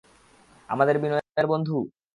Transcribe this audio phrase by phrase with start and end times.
[0.69, 1.77] আমাদের বিনয়ের বন্ধু?